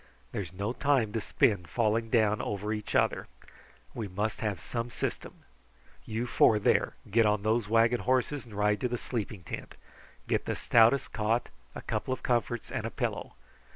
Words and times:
There's 0.31 0.51
no 0.51 0.73
time 0.73 1.13
to 1.13 1.21
spend 1.21 1.67
falling 1.69 2.09
down 2.09 2.41
over 2.41 2.73
each 2.73 2.95
other; 2.95 3.27
we 3.93 4.07
must 4.07 4.39
have 4.41 4.59
some 4.59 4.89
system. 4.89 5.43
You 6.05 6.25
four 6.25 6.57
there 6.57 6.95
get 7.11 7.27
on 7.27 7.43
those 7.43 7.69
wagon 7.69 7.99
horses 7.99 8.43
and 8.43 8.55
ride 8.55 8.81
to 8.81 8.87
the 8.87 8.97
sleeping 8.97 9.43
tent. 9.43 9.75
Get 10.27 10.45
the 10.45 10.55
stoutest 10.55 11.13
cot, 11.13 11.49
a 11.75 11.83
couple 11.83 12.15
of 12.15 12.23
comforts, 12.23 12.71
and 12.71 12.83
a 12.83 12.89
pillow. 12.89 13.33